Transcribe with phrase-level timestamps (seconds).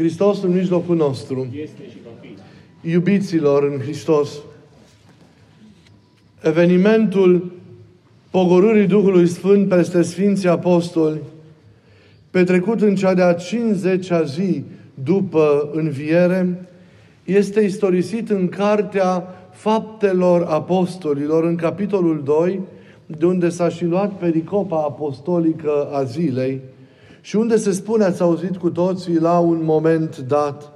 [0.00, 1.48] Hristos în mijlocul nostru.
[1.62, 2.88] este și va fi.
[2.90, 4.38] Iubiților în Hristos,
[6.42, 7.52] evenimentul
[8.30, 11.20] pogorârii Duhului Sfânt peste Sfinții Apostoli,
[12.30, 14.62] petrecut în cea de-a 50-a zi
[15.04, 16.68] după înviere,
[17.24, 22.60] este istorisit în Cartea Faptelor Apostolilor, în capitolul 2,
[23.06, 26.60] de unde s-a și luat pericopa apostolică a zilei
[27.20, 30.72] și unde se spune, ați auzit cu toții, la un moment dat,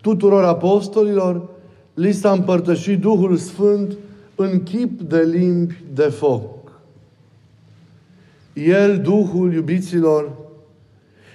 [0.00, 1.48] tuturor apostolilor
[1.94, 3.96] li s-a împărtășit Duhul Sfânt
[4.34, 6.72] în chip de limbi de foc.
[8.52, 10.32] El, Duhul iubiților,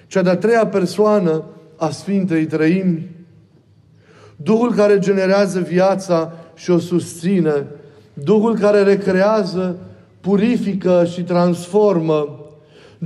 [0.08, 1.44] cea de-a treia persoană
[1.76, 3.10] a Sfintei Trăimi,
[4.36, 7.66] Duhul care generează viața și o susține,
[8.14, 9.76] Duhul care recrează,
[10.22, 12.45] purifică și transformă,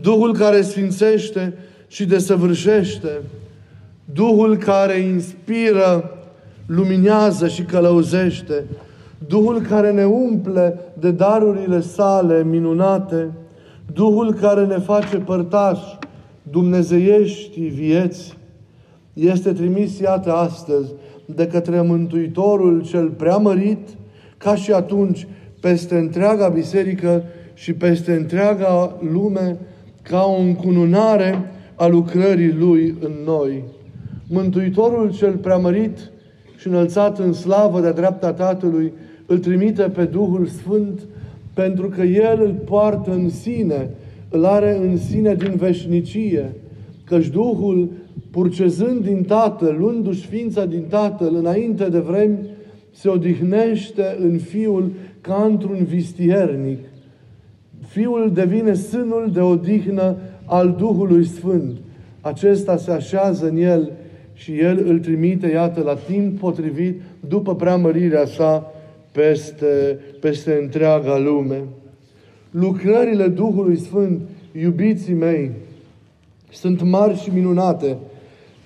[0.01, 1.53] Duhul care sfințește
[1.87, 3.09] și desăvârșește,
[4.13, 6.17] Duhul care inspiră,
[6.65, 8.63] luminează și călăuzește,
[9.27, 13.31] Duhul care ne umple de darurile sale minunate,
[13.93, 15.97] Duhul care ne face părtași
[16.43, 18.37] dumnezeiești vieți,
[19.13, 20.91] este trimis, iată, astăzi,
[21.25, 23.87] de către Mântuitorul cel preamărit,
[24.37, 25.27] ca și atunci,
[25.59, 29.57] peste întreaga biserică și peste întreaga lume,
[30.01, 33.63] ca o încununare a lucrării Lui în noi.
[34.27, 36.11] Mântuitorul cel preamărit
[36.57, 38.93] și înălțat în slavă de dreapta Tatălui,
[39.25, 40.99] îl trimite pe Duhul Sfânt
[41.53, 43.89] pentru că El îl poartă în sine,
[44.29, 46.51] îl are în sine din veșnicie,
[47.05, 47.89] căci Duhul,
[48.31, 52.37] purcezând din Tatăl, luându-și ființa din Tatăl înainte de vremi,
[52.91, 54.91] se odihnește în Fiul
[55.21, 56.79] ca într-un vistiernic.
[57.89, 61.77] Fiul devine sânul de odihnă al Duhului Sfânt.
[62.21, 63.91] Acesta se așează în El
[64.33, 68.73] și El îl trimite, iată, la timp potrivit, după preamărirea sa,
[69.11, 71.63] peste, peste întreaga lume.
[72.51, 74.19] Lucrările Duhului Sfânt,
[74.61, 75.51] iubiții mei,
[76.51, 77.97] sunt mari și minunate,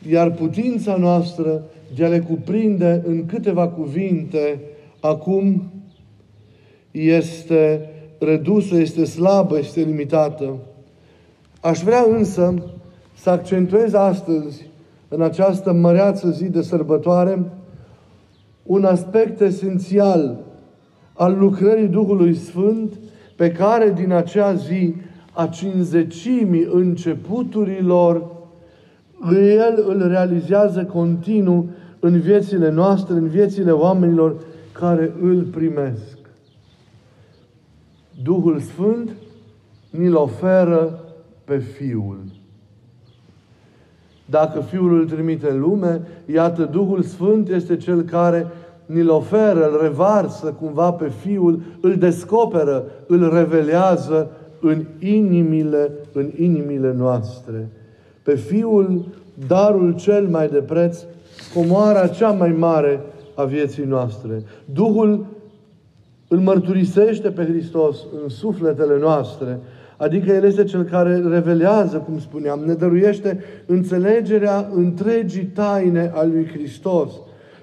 [0.10, 1.64] iar putința noastră
[1.96, 4.60] de a le cuprinde în câteva cuvinte
[5.00, 5.64] acum
[6.92, 7.88] este
[8.24, 10.54] redusă, este slabă, este limitată.
[11.62, 12.54] Aș vrea însă
[13.16, 14.70] să accentuez astăzi,
[15.08, 17.44] în această măreață zi de sărbătoare,
[18.64, 20.40] un aspect esențial
[21.14, 22.94] al lucrării Duhului Sfânt
[23.36, 24.96] pe care din acea zi
[25.34, 28.32] a cinzecimii începuturilor
[29.32, 31.70] El îl realizează continuu
[32.00, 34.36] în viețile noastre, în viețile oamenilor
[34.72, 36.18] care îl primesc.
[38.24, 39.10] Duhul Sfânt
[39.90, 41.04] ni-l oferă
[41.44, 42.20] pe Fiul.
[44.26, 48.48] Dacă Fiul îl trimite în lume, iată, Duhul Sfânt este Cel care
[48.86, 54.30] ni-l oferă, îl revarsă cumva pe Fiul, îl descoperă, îl revelează
[54.62, 57.68] în inimile, în inimile noastre.
[58.24, 59.06] Pe Fiul,
[59.48, 61.04] darul cel mai de preț,
[61.54, 63.02] comoara cea mai mare
[63.36, 64.44] a vieții noastre.
[64.74, 65.26] Duhul
[66.34, 69.60] îl mărturisește pe Hristos în sufletele noastre,
[69.98, 76.48] adică El este Cel care revelează, cum spuneam, ne dăruiește înțelegerea întregii taine a lui
[76.54, 77.12] Hristos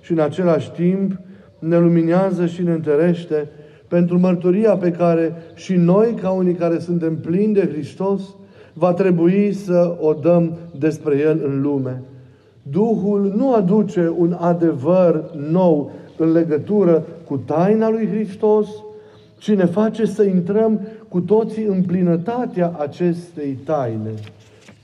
[0.00, 1.12] și în același timp
[1.58, 3.48] ne luminează și ne întărește
[3.88, 8.22] pentru mărturia pe care și noi, ca unii care suntem plini de Hristos,
[8.72, 12.02] va trebui să o dăm despre El în lume.
[12.62, 18.68] Duhul nu aduce un adevăr nou în legătură cu taina lui Hristos,
[19.38, 24.10] ci ne face să intrăm cu toții în plinătatea acestei taine.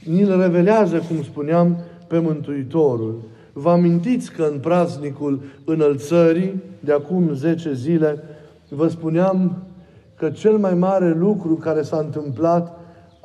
[0.04, 1.76] Ni-l revelează, cum spuneam,
[2.06, 3.14] pe Mântuitorul.
[3.52, 8.22] Vă amintiți că în praznicul înălțării, de acum 10 zile,
[8.68, 9.56] vă spuneam
[10.14, 12.75] că cel mai mare lucru care s-a întâmplat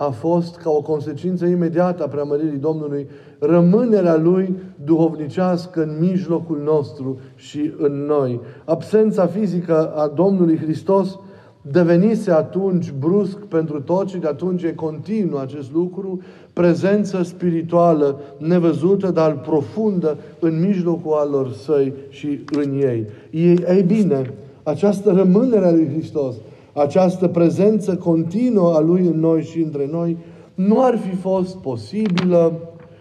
[0.01, 3.07] a fost, ca o consecință imediată a preamăririi Domnului,
[3.39, 8.39] rămânerea Lui duhovnicească în mijlocul nostru și în noi.
[8.65, 11.19] Absența fizică a Domnului Hristos
[11.61, 16.21] devenise atunci brusc pentru toți și de atunci e continuu acest lucru,
[16.53, 23.07] prezență spirituală nevăzută, dar profundă în mijlocul alor săi și în ei.
[23.31, 24.33] Ei, ei bine,
[24.63, 26.35] această rămânere a lui Hristos,
[26.73, 30.17] această prezență continuă a Lui în noi și între noi,
[30.53, 32.59] nu ar fi fost posibilă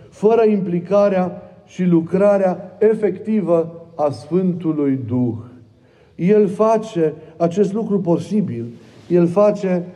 [0.08, 5.34] fără implicarea și lucrarea efectivă a Sfântului Duh.
[6.14, 8.64] El face acest lucru posibil.
[9.08, 9.86] El face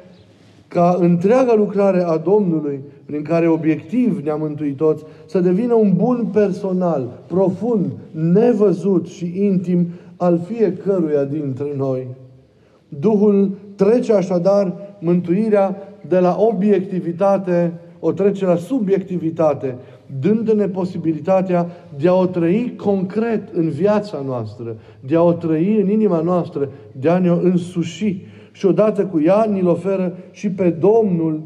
[0.69, 6.29] ca întreaga lucrare a Domnului prin care obiectiv ne-am mântuit toți, să devină un bun
[6.32, 9.87] personal, profund, nevăzut și intim
[10.17, 12.06] al fiecăruia dintre noi.
[12.88, 15.76] Duhul trece așadar mântuirea
[16.09, 19.76] de la obiectivitate, o trece la subiectivitate,
[20.21, 21.67] dându-ne posibilitatea
[21.99, 24.76] de a o trăi concret în viața noastră,
[25.06, 26.69] de a o trăi în inima noastră,
[27.00, 28.23] de a ne însuși.
[28.53, 31.43] Și odată cu ea ni-l oferă și pe Domnul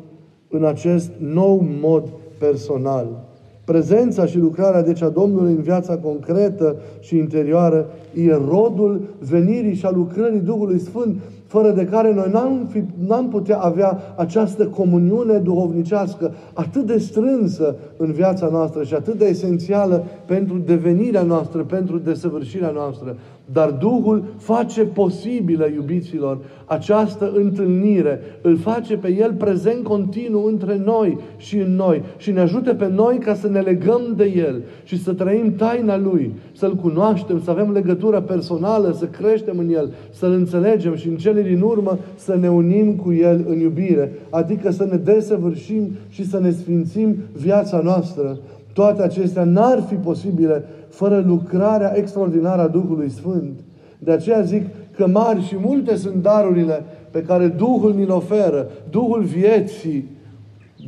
[0.48, 3.26] în acest nou mod personal.
[3.64, 9.86] Prezența și lucrarea deci a Domnului în viața concretă și interioară e rodul venirii și
[9.86, 15.38] a lucrării Duhului Sfânt fără de care noi n-am, fi, n-am putea avea această comuniune
[15.38, 21.98] duhovnicească atât de strânsă în viața noastră și atât de esențială pentru devenirea noastră, pentru
[21.98, 23.16] desăvârșirea noastră.
[23.52, 28.20] Dar Duhul face posibilă, iubiților, această întâlnire.
[28.40, 32.02] Îl face pe El prezent continuu între noi și în noi.
[32.16, 35.98] Și ne ajute pe noi ca să ne legăm de El și să trăim taina
[35.98, 41.16] Lui, să-L cunoaștem, să avem legătură personală, să creștem în El, să-L înțelegem și în
[41.16, 44.12] cele din urmă să ne unim cu El în iubire.
[44.30, 48.38] Adică să ne desăvârșim și să ne sfințim viața noastră.
[48.72, 50.64] Toate acestea n-ar fi posibile
[50.98, 53.60] fără lucrarea extraordinară a Duhului Sfânt.
[53.98, 54.66] De aceea zic
[54.96, 58.70] că mari și multe sunt darurile pe care Duhul ni-l oferă.
[58.90, 60.08] Duhul vieții,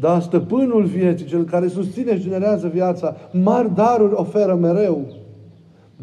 [0.00, 5.00] da, stăpânul vieții, cel care susține și generează viața, mari daruri oferă mereu.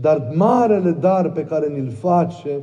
[0.01, 2.57] Dar marele dar pe care ni-l face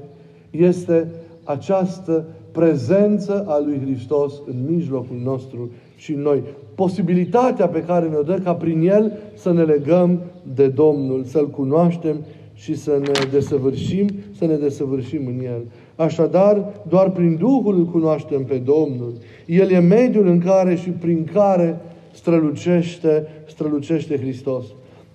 [0.51, 1.11] este
[1.45, 6.43] această prezență a lui Hristos în mijlocul nostru și noi.
[6.75, 10.21] Posibilitatea pe care ne-o dă ca prin El să ne legăm
[10.55, 12.17] de Domnul, să-L cunoaștem
[12.55, 14.09] și să ne desăvârșim,
[14.39, 15.63] să ne desăvârșim în El.
[15.97, 19.13] Așadar, doar prin Duhul îl cunoaștem pe Domnul.
[19.47, 21.81] El e mediul în care și prin care
[22.13, 24.65] strălucește, strălucește Hristos.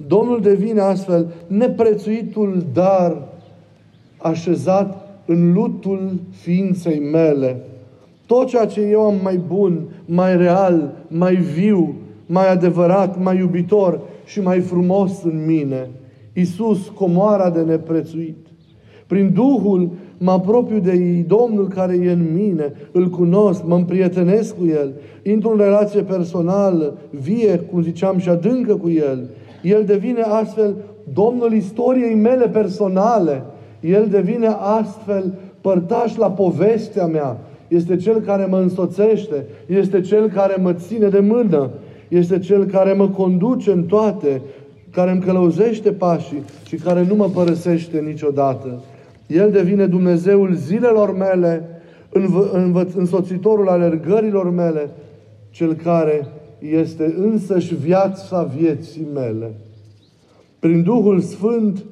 [0.08, 3.28] Domnul devine astfel neprețuitul dar
[4.18, 7.64] așezat în lutul ființei mele.
[8.30, 11.96] Tot ceea ce eu am mai bun, mai real, mai viu,
[12.26, 15.90] mai adevărat, mai iubitor și mai frumos în mine.
[16.34, 18.38] Iisus, comoara de neprețuit.
[19.08, 24.66] Prin Duhul mă apropiu de Domnul care e în mine, îl cunosc, mă împrietenesc cu
[24.66, 24.94] El,
[25.24, 29.30] intru în relație personală, vie, cum ziceam, și adâncă cu El.
[29.64, 30.76] El devine astfel
[31.14, 33.44] Domnul istoriei mele personale.
[33.80, 37.38] El devine astfel părtaș la povestea mea.
[37.70, 39.46] Este Cel care mă însoțește.
[39.66, 41.70] Este Cel care mă ține de mână.
[42.08, 44.42] Este Cel care mă conduce în toate,
[44.92, 48.84] care îmi călăuzește pașii și care nu mă părăsește niciodată.
[49.28, 51.82] El devine Dumnezeul zilelor mele,
[52.54, 54.90] învă- însoțitorul alergărilor mele,
[55.50, 56.28] Cel care
[56.60, 59.52] este însăși viața vieții mele.
[60.60, 61.84] Prin Duhul Sfânt,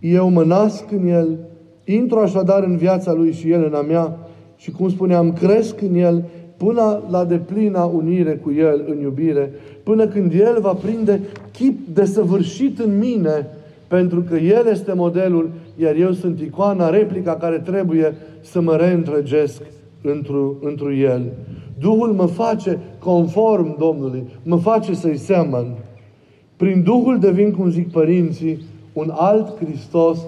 [0.00, 1.38] eu mă nasc în El,
[1.84, 4.18] intru așadar în viața Lui și El în a mea
[4.60, 6.24] și, cum spuneam, cresc în El
[6.56, 9.52] până la deplina unire cu El în iubire,
[9.82, 11.20] până când El va prinde
[11.52, 13.46] chip desăvârșit în mine,
[13.88, 19.62] pentru că El este modelul, iar eu sunt icoana, replica care trebuie să mă reîntregesc
[20.02, 21.22] întru, întru El.
[21.78, 25.66] Duhul mă face conform Domnului, mă face să-i seamăn.
[26.56, 30.18] Prin Duhul devin, cum zic părinții, un alt Hristos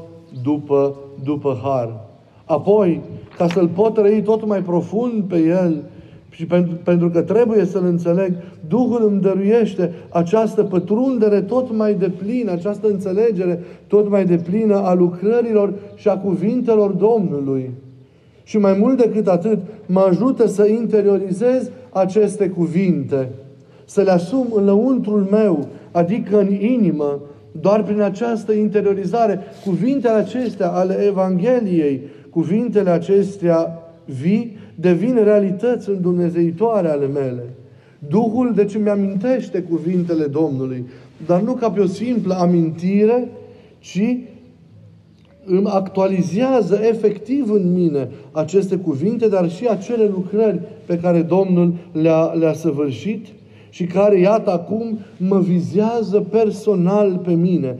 [0.42, 2.10] după, după har.
[2.52, 3.00] Apoi,
[3.36, 5.82] ca să-L pot trăi tot mai profund pe El
[6.30, 8.32] și pentru, pentru că trebuie să-L înțeleg,
[8.68, 15.72] Duhul îmi dăruiește această pătrundere tot mai deplină, această înțelegere tot mai deplină a lucrărilor
[15.94, 17.70] și a cuvintelor Domnului.
[18.42, 23.28] Și mai mult decât atât, mă ajută să interiorizez aceste cuvinte,
[23.84, 27.20] să le asum în lăuntrul meu, adică în inimă,
[27.60, 32.02] doar prin această interiorizare, cuvintele acestea ale Evangheliei,
[32.32, 37.42] cuvintele acestea vii, devin realități în Dumnezeitoare ale mele.
[38.08, 40.86] Duhul, deci, îmi amintește cuvintele Domnului,
[41.26, 43.28] dar nu ca pe o simplă amintire,
[43.78, 44.16] ci
[45.44, 52.24] îmi actualizează efectiv în mine aceste cuvinte, dar și acele lucrări pe care Domnul le-a,
[52.24, 53.26] le-a săvârșit
[53.70, 57.78] și care, iată, acum mă vizează personal pe mine.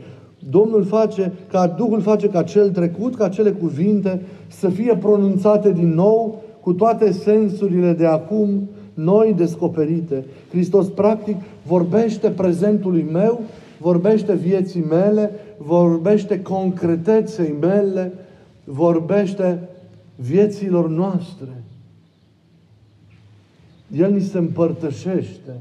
[0.50, 5.94] Domnul face, ca Duhul face ca cel trecut, ca cele cuvinte să fie pronunțate din
[5.94, 10.24] nou cu toate sensurile de acum, noi descoperite.
[10.50, 13.40] Hristos, practic, vorbește prezentului meu,
[13.78, 18.12] vorbește vieții mele, vorbește concreteței mele,
[18.64, 19.68] vorbește
[20.16, 21.62] vieților noastre.
[23.96, 25.52] El ni se împărtășește.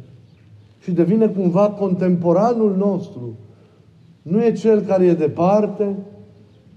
[0.84, 3.36] și devine cumva contemporanul nostru.
[4.22, 5.96] Nu e cel care e departe,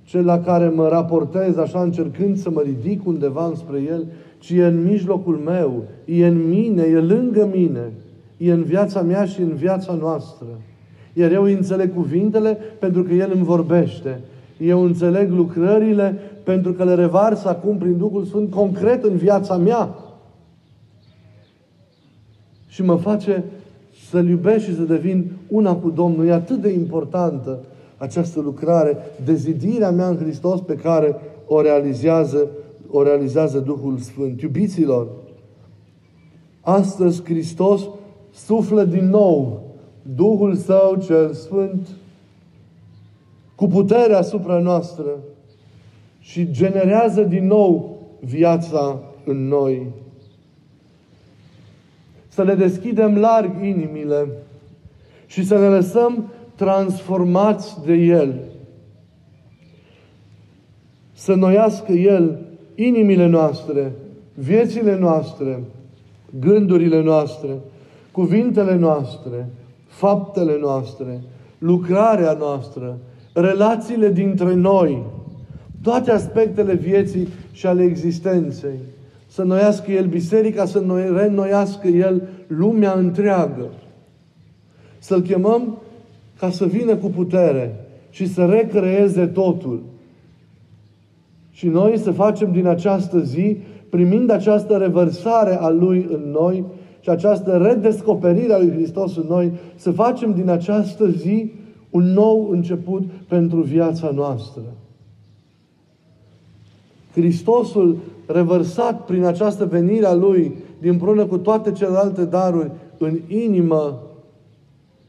[0.03, 4.07] cel la care mă raportez așa încercând să mă ridic undeva spre el,
[4.39, 7.93] ci e în mijlocul meu, e în mine, e lângă mine,
[8.37, 10.47] e în viața mea și în viața noastră.
[11.13, 14.21] Iar eu înțeleg cuvintele pentru că El îmi vorbește.
[14.59, 19.95] Eu înțeleg lucrările pentru că le revars acum prin Duhul Sfânt concret în viața mea.
[22.67, 23.45] Și mă face
[24.11, 26.27] să-L iubesc și să devin una cu Domnul.
[26.27, 27.59] E atât de importantă
[27.97, 32.49] această lucrare, dezidirea mea în Hristos pe care o realizează,
[32.91, 34.41] o realizează Duhul Sfânt.
[34.41, 35.09] Iubiților,
[36.61, 37.83] astăzi Hristos
[38.33, 39.63] suflă din nou
[40.15, 41.89] Duhul Său cel Sfânt
[43.55, 45.07] cu putere asupra noastră
[46.19, 49.87] și generează din nou viața în noi.
[52.35, 54.29] Să le deschidem larg inimile
[55.27, 58.35] și să ne lăsăm transformați de El.
[61.13, 62.39] Să noiască El
[62.75, 63.93] inimile noastre,
[64.35, 65.61] viețile noastre,
[66.41, 67.51] gândurile noastre,
[68.13, 69.49] cuvintele noastre,
[69.87, 71.21] faptele noastre,
[71.59, 72.99] lucrarea noastră,
[73.33, 75.03] relațiile dintre noi,
[75.83, 78.79] toate aspectele vieții și ale existenței.
[79.35, 80.83] Să noiască El biserica, să
[81.17, 83.71] reînnoiască El lumea întreagă.
[84.99, 85.79] Să-L chemăm
[86.39, 89.83] ca să vină cu putere și să recreeze totul.
[91.51, 93.57] Și noi să facem din această zi,
[93.89, 96.65] primind această revărsare a Lui în noi
[97.01, 101.53] și această redescoperire a lui Hristos în noi, să facem din această zi
[101.91, 104.63] un nou început pentru viața noastră.
[107.15, 114.03] Hristosul revărsat prin această venire a Lui, din prună cu toate celelalte daruri, în inimă,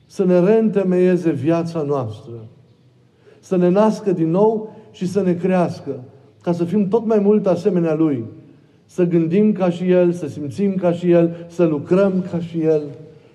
[0.05, 2.33] să ne reîntemeieze viața noastră.
[3.39, 6.03] Să ne nască din nou și să ne crească,
[6.41, 8.23] ca să fim tot mai mult asemenea Lui
[8.85, 12.81] să gândim ca și El, să simțim ca și El, să lucrăm ca și El,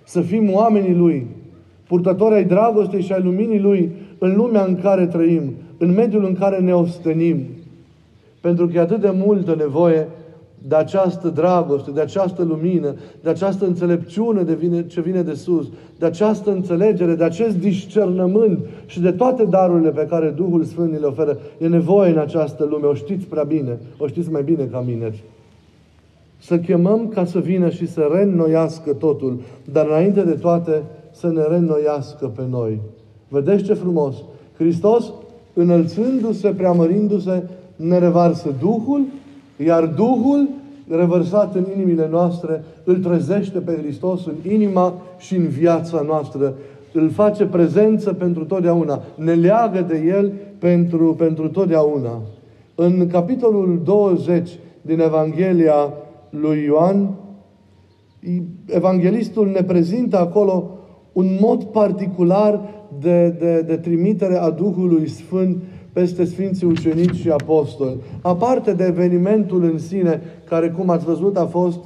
[0.03, 1.27] să fim oamenii Lui,
[1.87, 6.33] purtători ai dragostei și ai luminii Lui în lumea în care trăim, în mediul în
[6.33, 7.37] care ne ostenim.
[8.41, 10.07] Pentru că e atât de multă nevoie
[10.67, 15.67] de această dragoste, de această lumină, de această înțelepciune de vine, ce vine de sus,
[15.99, 21.05] de această înțelegere, de acest discernământ și de toate darurile pe care Duhul Sfânt le
[21.05, 21.37] oferă.
[21.57, 25.13] E nevoie în această lume, o știți prea bine, o știți mai bine ca mine
[26.41, 29.39] să chemăm ca să vină și să reînnoiască totul,
[29.71, 32.79] dar înainte de toate să ne reînnoiască pe noi.
[33.27, 34.15] Vedeți ce frumos!
[34.57, 35.11] Hristos,
[35.53, 37.43] înălțându-se, preamărindu-se,
[37.81, 39.05] ne revarsă Duhul,
[39.65, 40.49] iar Duhul,
[40.89, 46.53] revărsat în inimile noastre, îl trezește pe Hristos în inima și în viața noastră.
[46.93, 49.01] Îl face prezență pentru totdeauna.
[49.15, 52.21] Ne leagă de El pentru, pentru totdeauna.
[52.75, 54.49] În capitolul 20
[54.81, 55.93] din Evanghelia
[56.29, 57.09] lui Ioan,
[58.65, 60.69] evanghelistul ne prezintă acolo
[61.13, 62.61] un mod particular
[62.99, 65.57] de, de, de trimitere a Duhului Sfânt
[65.93, 67.95] peste Sfinții Ucenici și Apostoli.
[68.21, 71.79] Aparte de evenimentul în sine, care, cum ați văzut, a fost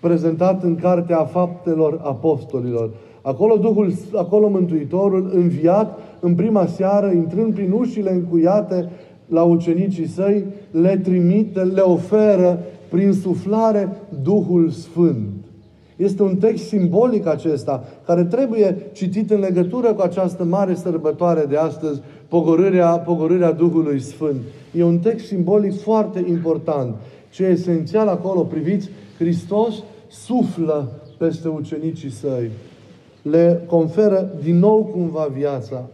[0.00, 2.90] prezentat în Cartea Faptelor Apostolilor.
[3.22, 8.88] Acolo Duhul, acolo Mântuitorul, înviat în prima seară, intrând prin ușile încuiate
[9.28, 13.88] la ucenicii săi, le trimite, le oferă prin suflare
[14.22, 15.45] Duhul Sfânt.
[15.96, 21.56] Este un text simbolic acesta, care trebuie citit în legătură cu această mare sărbătoare de
[21.56, 24.40] astăzi, pogorârea, pogorârea Duhului Sfânt.
[24.72, 26.94] E un text simbolic foarte important.
[27.30, 28.88] Ce e esențial acolo, priviți,
[29.18, 29.74] Hristos
[30.08, 30.88] suflă
[31.18, 32.50] peste ucenicii săi.
[33.22, 35.84] Le conferă din nou cumva viața.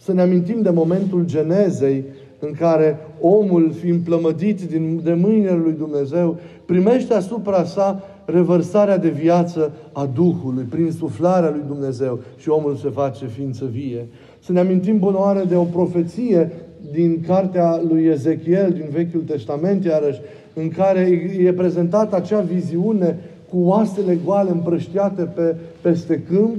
[0.00, 2.04] Să ne amintim de momentul genezei,
[2.38, 9.08] în care omul, fiind plămădit din, de mâinile lui Dumnezeu, primește asupra sa revărsarea de
[9.08, 14.06] viață a Duhului, prin suflarea lui Dumnezeu și omul se face ființă vie.
[14.44, 16.52] Să ne amintim bunoare de o profeție
[16.92, 20.20] din cartea lui Ezechiel, din Vechiul Testament, iarăși,
[20.54, 21.00] în care
[21.38, 23.18] e prezentată acea viziune
[23.50, 26.56] cu oasele goale împrăștiate pe, peste câmp,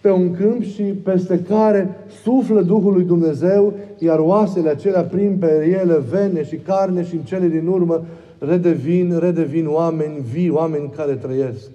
[0.00, 1.88] pe un câmp și peste care
[2.22, 7.22] suflă Duhul lui Dumnezeu, iar oasele acelea prin pe ele vene și carne și în
[7.22, 8.04] cele din urmă
[8.48, 11.70] redevin, redevin oameni vii, oameni care trăiesc.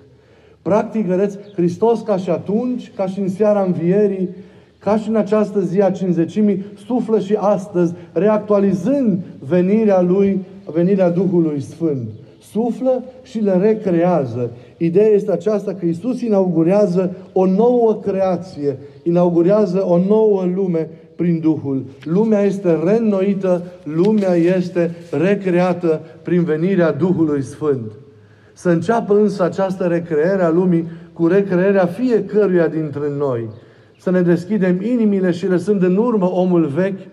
[0.61, 4.29] Practic, vedeți, Hristos ca și atunci, ca și în seara învierii,
[4.79, 10.39] ca și în această zi a cinzecimii, suflă și astăzi, reactualizând venirea Lui,
[10.73, 12.09] venirea Duhului Sfânt.
[12.51, 14.51] suflă și le recrează.
[14.77, 21.85] Ideea este aceasta că Isus inaugurează o nouă creație, inaugurează o nouă lume prin Duhul.
[22.03, 27.91] Lumea este reînnoită, lumea este recreată prin venirea Duhului Sfânt.
[28.53, 33.49] Să înceapă însă această recreere a lumii cu recrearea fiecăruia dintre noi.
[33.99, 37.07] Să ne deschidem inimile și lăsând în urmă omul vechi,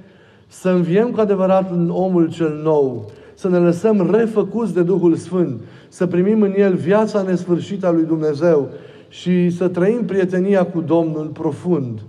[0.46, 5.60] să înviem cu adevărat în omul cel nou, să ne lăsăm refăcuți de Duhul Sfânt,
[5.88, 8.68] să primim în El viața nesfârșită a lui Dumnezeu
[9.08, 12.00] și să trăim prietenia cu Domnul profund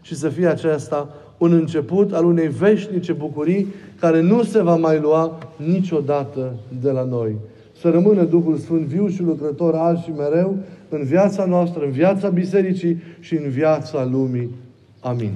[0.00, 3.66] și să fie aceasta un început al unei veșnice bucurii
[4.00, 7.36] care nu se va mai lua niciodată de la noi.
[7.80, 10.56] Să rămână Duhul Sfânt viu și lucrător azi și mereu
[10.88, 14.50] în viața noastră, în viața bisericii și în viața lumii.
[15.00, 15.32] Amin.